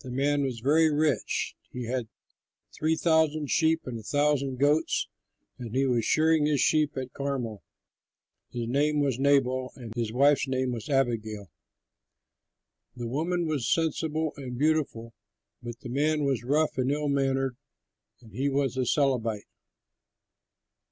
[0.00, 2.08] The man was very rich; he had
[2.76, 5.06] three thousand sheep and a thousand goats,
[5.56, 7.62] and he was shearing his sheep at Carmel.
[8.50, 11.48] His name was Nabal, and his wife's name was Abigail.
[12.96, 15.14] The woman was sensible and beautiful,
[15.62, 17.56] but the man was rough and ill mannered;
[18.20, 19.46] and he was a Calebite.